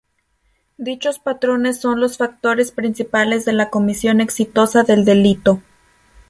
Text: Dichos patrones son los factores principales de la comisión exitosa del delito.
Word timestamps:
Dichos 0.79 1.19
patrones 1.19 1.79
son 1.79 1.99
los 1.99 2.17
factores 2.17 2.71
principales 2.71 3.45
de 3.45 3.53
la 3.53 3.69
comisión 3.69 4.19
exitosa 4.19 4.81
del 4.81 5.05
delito. 5.05 5.61